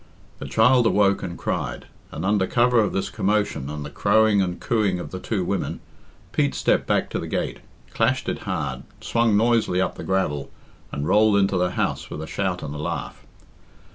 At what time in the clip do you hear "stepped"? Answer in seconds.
6.55-6.87